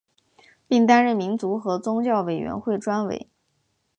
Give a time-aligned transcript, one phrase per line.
[0.67, 3.29] 并担任民族和宗教委员会专委。